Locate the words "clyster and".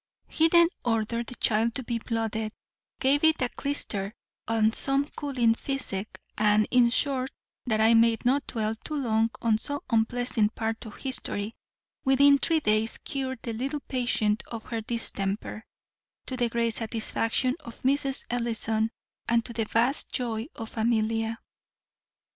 3.49-4.73